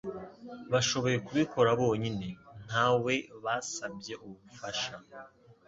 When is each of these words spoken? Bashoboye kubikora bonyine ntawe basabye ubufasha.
Bashoboye 0.71 1.17
kubikora 1.27 1.69
bonyine 1.81 2.27
ntawe 2.67 3.13
basabye 3.43 4.13
ubufasha. 4.25 4.93